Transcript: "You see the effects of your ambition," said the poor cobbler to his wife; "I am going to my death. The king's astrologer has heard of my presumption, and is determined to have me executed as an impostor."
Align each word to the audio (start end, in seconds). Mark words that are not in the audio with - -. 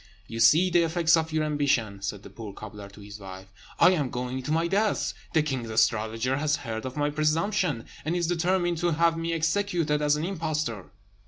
"You 0.25 0.39
see 0.39 0.71
the 0.71 0.81
effects 0.81 1.15
of 1.15 1.31
your 1.31 1.43
ambition," 1.43 2.01
said 2.01 2.23
the 2.23 2.31
poor 2.31 2.53
cobbler 2.53 2.89
to 2.89 3.01
his 3.01 3.19
wife; 3.19 3.53
"I 3.79 3.91
am 3.91 4.09
going 4.09 4.41
to 4.41 4.51
my 4.51 4.65
death. 4.67 5.13
The 5.33 5.43
king's 5.43 5.69
astrologer 5.69 6.37
has 6.37 6.55
heard 6.65 6.87
of 6.87 6.97
my 6.97 7.11
presumption, 7.11 7.85
and 8.03 8.15
is 8.15 8.25
determined 8.25 8.79
to 8.79 8.93
have 8.93 9.15
me 9.15 9.31
executed 9.33 10.01
as 10.01 10.15
an 10.15 10.25
impostor." 10.25 10.89